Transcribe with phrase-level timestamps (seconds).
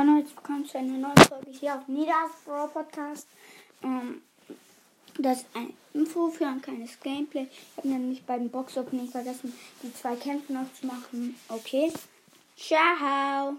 [0.00, 3.28] Hallo, jetzt willkommen zu einer neuen Folge hier auf Nidas Brawl Podcast.
[3.82, 4.22] Ähm,
[5.18, 7.48] das ist eine Info für ein kleines Gameplay.
[7.50, 9.52] Ich habe nämlich bei den Box Opening vergessen,
[9.82, 11.38] die zwei Kämpfe noch zu machen.
[11.50, 11.92] Okay.
[12.56, 13.58] Ciao.